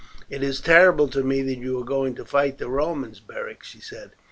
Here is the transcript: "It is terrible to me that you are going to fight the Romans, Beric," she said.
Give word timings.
"It 0.31 0.41
is 0.41 0.61
terrible 0.61 1.07
to 1.09 1.21
me 1.23 1.43
that 1.43 1.59
you 1.59 1.79
are 1.79 1.83
going 1.85 2.15
to 2.15 2.25
fight 2.25 2.57
the 2.57 2.69
Romans, 2.69 3.19
Beric," 3.19 3.63
she 3.63 3.79
said. 3.79 4.13